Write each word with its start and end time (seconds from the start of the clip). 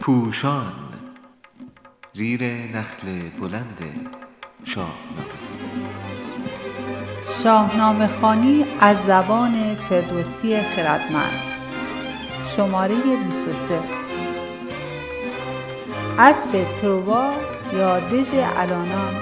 پوشان 0.00 0.72
زیر 2.12 2.44
نخل 2.44 3.28
بلند 3.40 3.78
شاهنامه. 4.64 5.32
شاهنامه 7.42 8.06
خوانی 8.06 8.64
از 8.80 8.96
زبان 9.06 9.74
فردوسی 9.74 10.60
خردمند. 10.60 11.40
شماره 12.56 12.94
23 12.94 13.80
اسب 16.18 16.66
تروا 16.82 17.32
یا 17.72 18.00
دژ 18.00 18.28
الانان 18.56 19.14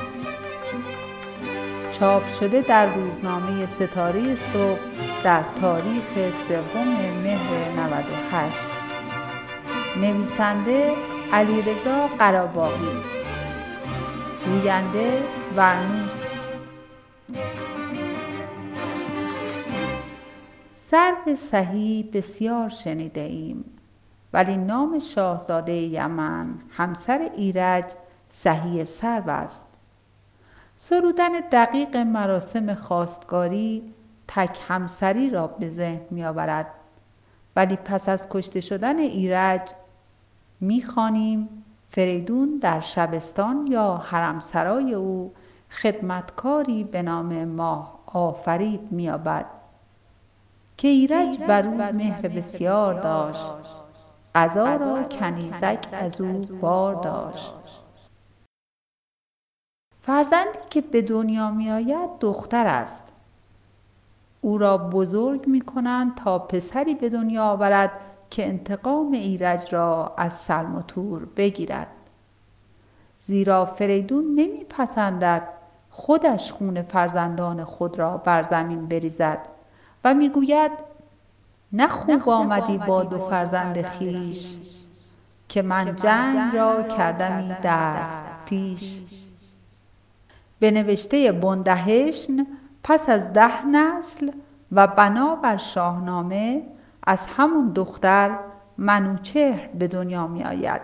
چاپ 1.92 2.26
شده 2.40 2.60
در 2.60 2.94
روزنامه 2.94 3.66
ستاره 3.66 4.34
صبح. 4.34 5.09
در 5.24 5.44
تاریخ 5.60 6.32
سوم 6.48 6.88
مهر 7.22 7.70
98 7.76 8.58
نویسنده 9.96 10.94
علیرضا 11.32 12.06
قراباقی. 12.18 12.96
گوینده 14.44 15.22
ورنوس. 15.56 16.26
سرو 20.72 21.34
صحیح 21.36 22.10
بسیار 22.12 22.68
شنیده 22.68 23.20
ایم 23.20 23.64
ولی 24.32 24.56
نام 24.56 24.98
شاهزاده 24.98 25.72
یمن 25.72 26.54
همسر 26.70 27.30
ایرج 27.36 27.84
صحیح 28.28 28.84
سرو 28.84 29.30
است. 29.30 29.66
سرودن 30.76 31.32
دقیق 31.52 31.96
مراسم 31.96 32.74
خواستگاری 32.74 33.94
تک 34.32 34.60
همسری 34.68 35.30
را 35.30 35.46
به 35.46 35.70
ذهن 35.70 36.06
می 36.10 36.24
آورد 36.24 36.66
ولی 37.56 37.76
پس 37.76 38.08
از 38.08 38.26
کشته 38.30 38.60
شدن 38.60 38.98
ایرج 38.98 39.70
می‌خوانیم 40.60 41.64
فریدون 41.90 42.58
در 42.58 42.80
شبستان 42.80 43.66
یا 43.66 43.96
حرمسرای 43.96 44.94
او 44.94 45.32
خدمتکاری 45.70 46.84
به 46.84 47.02
نام 47.02 47.44
ماه 47.44 48.00
آفرید 48.06 48.92
مییابد. 48.92 49.46
که 50.76 50.88
ایرج 50.88 51.38
بر 51.38 51.66
او 51.66 51.92
مهر 51.92 52.28
بسیار 52.28 53.00
داشت. 53.00 53.50
غذا 54.34 54.76
را 54.76 55.02
کنیزک 55.02 55.86
از 55.92 56.20
او 56.20 56.46
بار 56.60 56.94
داشت. 56.94 57.54
فرزندی 60.02 60.58
که 60.70 60.80
به 60.80 61.02
دنیا 61.02 61.50
می 61.50 61.70
آید 61.70 62.10
دختر 62.20 62.66
است. 62.66 63.09
او 64.40 64.58
را 64.58 64.78
بزرگ 64.78 65.46
می 65.46 65.60
کنند 65.60 66.14
تا 66.14 66.38
پسری 66.38 66.94
به 66.94 67.08
دنیا 67.08 67.44
آورد 67.44 67.90
که 68.30 68.46
انتقام 68.46 69.12
ایرج 69.12 69.74
را 69.74 70.14
از 70.16 70.34
سلم 70.34 70.74
و 70.76 70.82
تور 70.82 71.24
بگیرد. 71.36 71.88
زیرا 73.18 73.64
فریدون 73.64 74.24
نمیپسندد 74.24 75.48
خودش 75.90 76.52
خون 76.52 76.82
فرزندان 76.82 77.64
خود 77.64 77.98
را 77.98 78.16
بر 78.16 78.42
زمین 78.42 78.86
بریزد 78.86 79.48
و 80.04 80.14
می‌گوید 80.14 80.72
نه 81.72 81.88
خوب 81.88 82.28
آمدی 82.28 82.78
با 82.78 83.04
دو 83.04 83.18
فرزند 83.18 83.82
خیش 83.82 84.54
که 85.48 85.62
من 85.62 85.96
جنگ 85.96 86.56
را 86.56 86.82
کردمی 86.82 87.56
دست 87.62 88.24
پیش. 88.46 89.00
به 90.60 90.70
نوشته 90.70 91.32
بندهشن 91.32 92.46
پس 92.84 93.08
از 93.08 93.32
ده 93.32 93.66
نسل 93.66 94.30
و 94.72 94.86
بنا 94.86 95.34
بر 95.34 95.56
شاهنامه 95.56 96.62
از 97.06 97.26
همون 97.36 97.72
دختر 97.72 98.38
منوچهر 98.78 99.66
به 99.66 99.88
دنیا 99.88 100.26
می 100.26 100.44
آید. 100.44 100.82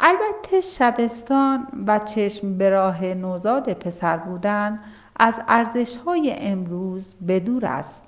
البته 0.00 0.60
شبستان 0.60 1.66
و 1.86 1.98
چشم 1.98 2.58
به 2.58 2.70
راه 2.70 3.04
نوزاد 3.04 3.72
پسر 3.72 4.16
بودن 4.16 4.80
از 5.16 5.40
ارزش 5.48 5.96
های 5.96 6.34
امروز 6.38 7.14
بدور 7.28 7.66
است. 7.66 8.02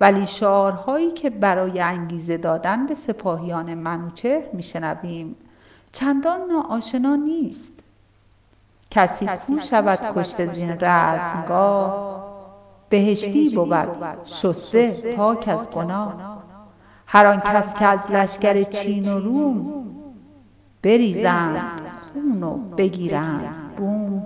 ولی 0.00 0.26
شعارهایی 0.26 1.12
که 1.12 1.30
برای 1.30 1.80
انگیزه 1.80 2.36
دادن 2.36 2.86
به 2.86 2.94
سپاهیان 2.94 3.74
منوچهر 3.74 4.42
میشنویم 4.52 5.36
چندان 5.92 6.40
ناآشنا 6.48 7.16
نیست 7.16 7.72
کسی 8.90 9.26
کو 9.26 9.58
شود 9.58 9.98
کشته 10.16 10.46
زین 10.46 10.70
رزمگاه؟ 10.70 12.20
بهشتی 12.88 13.56
بود 13.56 13.88
شسته 14.24 15.14
پاک 15.16 15.48
از 15.48 15.70
گناه. 15.70 16.14
هر 17.06 17.26
آن 17.26 17.40
کس 17.40 17.74
که 17.74 17.84
از 17.84 18.10
لشکر 18.10 18.62
چین 18.62 19.12
و 19.12 19.18
روم 19.18 19.84
بریزند 20.82 21.80
خون 22.12 22.42
و 22.42 22.56
بگیرند. 22.56 23.76
بوم. 23.76 24.22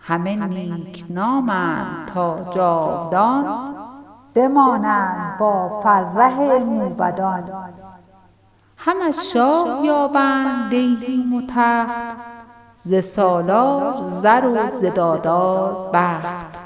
همه 0.00 0.36
نیک 0.36 1.04
نامند 1.10 2.06
تا 2.14 2.50
جاودان 2.50 3.74
بمانند 4.34 5.38
با 5.38 5.80
فرح 5.80 6.40
موبدان. 6.58 7.44
هم 8.76 8.96
از 9.08 9.30
شاه 9.30 9.84
یابند 9.84 10.70
دیهیم 10.70 11.34
و 11.34 11.42
تخت. 11.48 12.16
ز 12.84 12.94
سالار 12.94 14.08
زر 14.08 14.46
و 14.46 14.70
ز 14.70 14.84
بخت. 15.92 16.61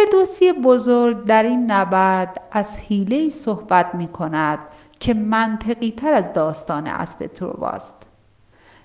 فردوسی 0.00 0.52
بزرگ 0.52 1.24
در 1.24 1.42
این 1.42 1.70
نبرد 1.70 2.40
از 2.50 2.76
حیله 2.78 3.28
صحبت 3.28 3.94
می 3.94 4.08
کند 4.08 4.58
که 5.00 5.14
منطقی 5.14 5.90
تر 5.90 6.12
از 6.12 6.32
داستان 6.32 6.86
اسب 6.86 7.26
ترواست. 7.26 7.94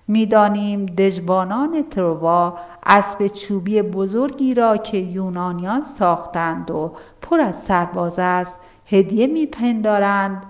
می‌دانیم 0.08 0.86
دژبانان 0.86 1.84
تروا 1.90 2.58
اسب 2.86 3.28
چوبی 3.28 3.82
بزرگی 3.82 4.54
را 4.54 4.78
که 4.78 4.98
یونانیان 4.98 5.82
ساختند 5.82 6.72
و 6.72 6.96
پر 7.22 7.40
از 7.40 7.64
سرباز 7.64 8.20
است 8.20 8.58
هدیه 8.86 9.28
میپندارند 9.28 10.46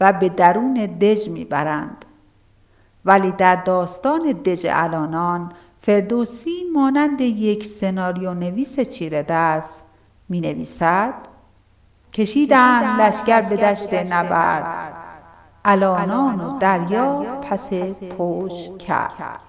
و 0.00 0.12
به 0.12 0.28
درون 0.28 0.74
دژ 0.74 1.28
می‌برند 1.28 2.04
ولی 3.04 3.32
در 3.32 3.56
داستان 3.56 4.32
دژ 4.32 4.66
الانان 4.68 5.52
فردوسی 5.88 6.64
مانند 6.74 7.20
یک 7.20 7.64
سناریو 7.64 8.34
نویس 8.34 8.80
چیره 8.80 9.22
دست 9.22 9.82
می 10.28 10.40
نویسد 10.40 11.14
کشیدند 12.12 13.00
لشکر 13.00 13.40
به 13.40 13.56
دشت 13.56 13.94
نبرد. 13.94 14.92
الانان 15.64 16.40
و 16.40 16.58
دریا 16.58 17.40
پس 17.42 17.72
پشت 18.18 18.78
کرد. 18.78 19.40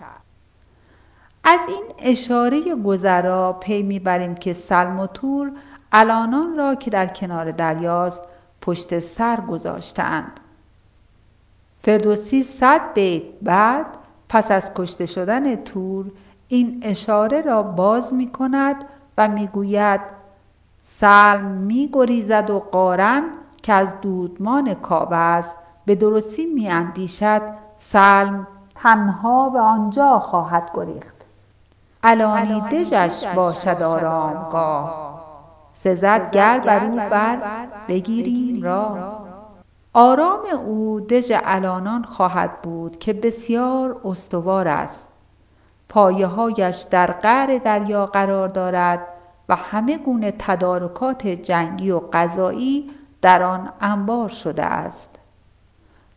از 1.43 1.59
این 1.67 1.83
اشاره 1.97 2.75
گذرا 2.75 3.53
پی 3.53 3.83
می‌بریم 3.83 4.35
که 4.35 4.53
سلم 4.53 4.99
و 4.99 5.07
تور 5.07 5.51
الانان 5.91 6.57
را 6.57 6.75
که 6.75 6.91
در 6.91 7.07
کنار 7.07 7.51
دریاست 7.51 8.23
پشت 8.61 8.99
سر 8.99 9.41
گذاشتند. 9.41 10.39
فردوسی 11.83 12.43
صد 12.43 12.93
بیت 12.93 13.23
بعد 13.41 13.85
پس 14.29 14.51
از 14.51 14.71
کشته 14.75 15.05
شدن 15.05 15.55
تور 15.55 16.11
این 16.51 16.79
اشاره 16.81 17.41
را 17.41 17.63
باز 17.63 18.13
می 18.13 18.31
کند 18.31 18.75
و 19.17 19.27
می 19.27 19.47
گوید 19.47 20.01
سلم 20.81 21.45
می 21.45 21.89
گریزد 21.93 22.49
و 22.49 22.59
قارن 22.59 23.23
که 23.63 23.73
از 23.73 23.87
دودمان 24.01 24.73
کابه 24.73 25.15
است 25.15 25.57
به 25.85 25.95
درستی 25.95 26.45
می 26.45 26.69
اندیشد 26.69 27.41
سلم 27.77 28.47
تنها 28.75 29.49
به 29.49 29.59
آنجا 29.59 30.19
خواهد 30.19 30.71
گریخت. 30.73 31.15
الانی 32.03 32.61
دژش 32.61 33.25
باشد 33.35 33.81
آرامگاه. 33.81 35.09
سزد 35.73 36.31
گر 36.31 36.59
بر 36.59 36.85
او 36.85 36.95
بر 36.95 37.37
بگیریم 37.87 38.63
را. 38.63 38.97
آرام 39.93 40.41
او 40.65 40.99
دژ 40.99 41.31
الانان 41.43 42.03
خواهد 42.03 42.61
بود 42.61 42.99
که 42.99 43.13
بسیار 43.13 44.01
استوار 44.05 44.67
است. 44.67 45.08
پایه 45.89 46.27
هایش 46.27 46.85
در 46.91 47.11
قعر 47.11 47.57
دریا 47.57 48.05
قرار 48.05 48.47
دارد 48.47 49.07
و 49.49 49.55
همه 49.55 49.97
گونه 49.97 50.33
تدارکات 50.39 51.27
جنگی 51.27 51.91
و 51.91 51.99
غذایی 51.99 52.91
در 53.21 53.43
آن 53.43 53.69
انبار 53.81 54.29
شده 54.29 54.65
است. 54.65 55.09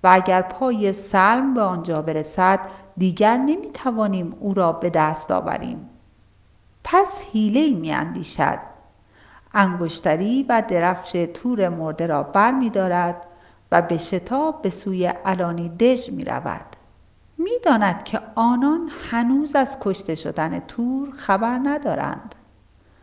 و 0.04 0.08
اگر 0.12 0.42
پای 0.42 0.92
سلم 0.92 1.54
به 1.54 1.62
آنجا 1.62 2.02
برسد 2.02 2.60
دیگر 2.96 3.36
نمی 3.36 3.70
توانیم 3.74 4.36
او 4.40 4.54
را 4.54 4.72
به 4.72 4.90
دست 4.90 5.30
آوریم. 5.30 5.88
پس 6.84 7.24
حیله 7.32 7.80
می 7.80 7.92
اندیشد 7.92 8.58
انگشتری 9.54 10.46
و 10.48 10.62
درفش 10.68 11.26
تور 11.34 11.68
مرده 11.68 12.06
را 12.06 12.22
بر 12.22 12.52
و 13.72 13.82
به 13.82 13.98
شتاب 13.98 14.62
به 14.62 14.70
سوی 14.70 15.06
علانی 15.06 15.68
دژ 15.68 16.10
می 16.10 16.24
رود 16.24 16.66
می 17.44 17.58
داند 17.62 18.04
که 18.04 18.20
آنان 18.34 18.90
هنوز 19.10 19.56
از 19.56 19.76
کشته 19.80 20.14
شدن 20.14 20.58
تور 20.58 21.10
خبر 21.10 21.58
ندارند. 21.62 22.34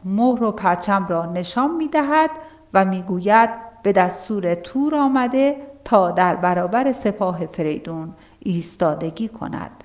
مهر 0.05 0.43
و 0.43 0.51
پرچم 0.51 1.07
را 1.07 1.25
نشان 1.25 1.75
می 1.75 1.87
دهد 1.87 2.29
و 2.73 2.85
می 2.85 3.01
گوید 3.01 3.49
به 3.83 3.91
دستور 3.91 4.55
تور 4.55 4.95
آمده 4.95 5.55
تا 5.85 6.11
در 6.11 6.35
برابر 6.35 6.91
سپاه 6.91 7.45
فریدون 7.45 8.13
ایستادگی 8.39 9.27
کند. 9.27 9.83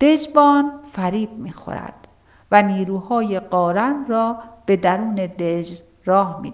دژبان 0.00 0.72
فریب 0.92 1.32
می 1.32 1.52
خورد 1.52 2.08
و 2.50 2.62
نیروهای 2.62 3.40
قارن 3.40 4.04
را 4.08 4.38
به 4.66 4.76
درون 4.76 5.14
دژ 5.14 5.80
راه 6.04 6.40
می 6.40 6.50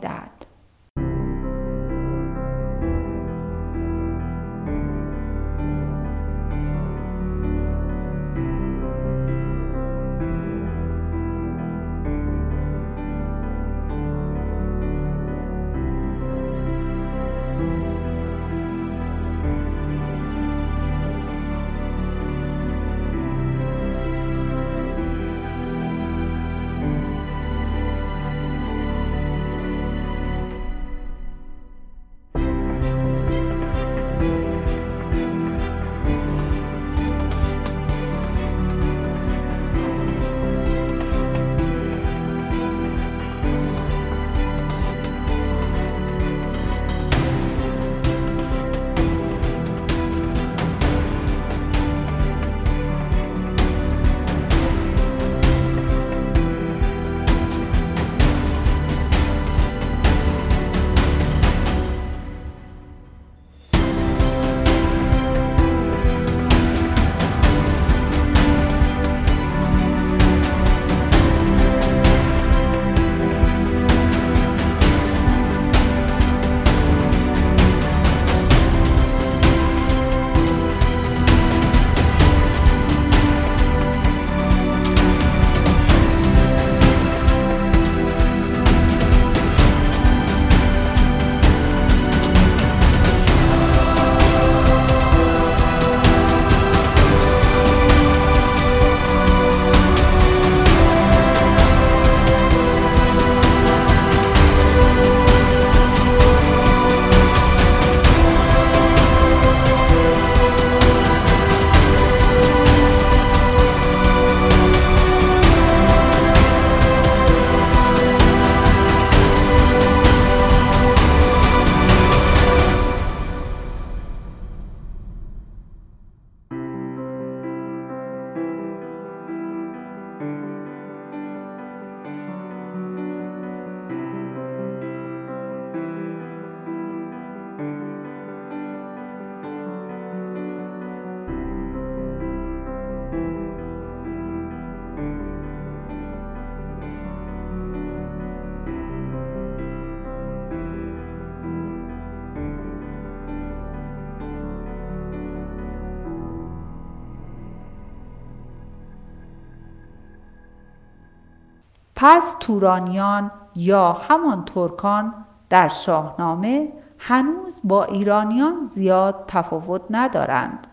پس 161.97 162.37
تورانیان 162.41 163.31
یا 163.57 163.93
همان 163.93 164.45
ترکان 164.45 165.15
در 165.51 165.69
شاهنامه 165.69 166.73
هنوز 166.99 167.61
با 167.65 167.85
ایرانیان 167.85 168.65
زیاد 168.65 169.25
تفاوت 169.29 169.83
ندارند. 169.91 170.67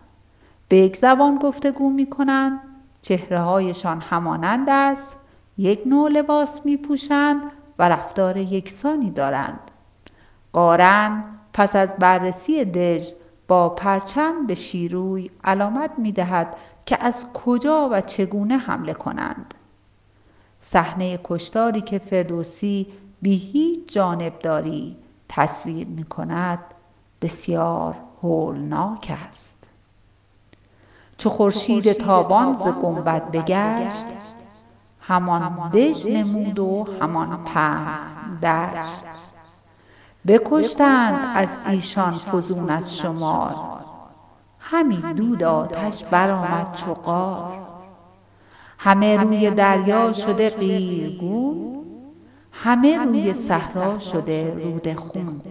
به 0.68 0.78
یک 0.78 0.98
زبان 0.98 1.38
گفتگو 1.38 1.90
می 1.90 2.10
کنند 2.10 2.60
چهره 3.02 3.40
هایشان 3.40 4.02
همانند 4.02 4.70
است 4.70 5.18
یک 5.58 5.82
نوع 5.86 6.10
لباس 6.10 6.62
می 6.66 6.78
پوشند 6.78 7.42
و 7.80 7.90
رفتار 7.90 8.38
یکسانی 8.38 9.12
دارند. 9.12 9.72
قارن 10.54 11.24
پس 11.54 11.76
از 11.76 11.96
بررسی 12.00 12.66
دژ 12.66 13.10
با 13.48 13.70
پرچم 13.70 14.48
به 14.48 14.56
شیروی 14.56 15.30
علامت 15.44 15.92
می 15.98 16.12
دهد 16.12 16.56
که 16.86 16.98
از 17.02 17.26
کجا 17.34 17.90
و 17.92 18.02
چگونه 18.02 18.58
حمله 18.58 18.94
کنند. 18.94 19.54
صحنه 20.62 21.20
کشتاری 21.24 21.82
که 21.82 22.00
فردوسی 22.00 22.88
بی 23.22 23.38
هیچ 23.38 23.94
جانبداری 23.94 24.98
تصویر 25.30 25.88
می 25.88 26.04
کند 26.04 26.60
بسیار 27.22 27.96
هولناک 28.24 29.18
است. 29.28 29.58
چو 31.18 31.30
خورشید 31.30 31.94
تابان 31.94 32.54
ز 32.54 32.68
گنبد 32.68 33.32
بگشت 33.32 34.06
همان 35.00 35.70
دژ 35.70 36.06
نمود 36.08 36.60
و 36.60 36.88
همان 37.02 37.44
پهن 37.44 38.40
دشت. 38.44 39.06
بکشتند 40.28 41.34
از 41.36 41.60
ایشان 41.68 42.12
فزون 42.12 42.70
از 42.70 42.98
شمار. 42.98 43.56
همی 44.60 45.14
دود 45.14 45.44
آتش 45.44 46.04
برآمد 46.04 46.74
چو 46.74 46.94
قار. 46.94 47.71
همه 48.84 49.18
روی 49.18 49.52
دریا 49.52 50.14
شده 50.14 50.50
قیرگون 50.50 51.86
همه 52.52 52.98
روی 52.98 53.34
صحرا 53.34 54.00
شده 54.00 54.54
رود 54.54 54.94
خون. 54.94 55.42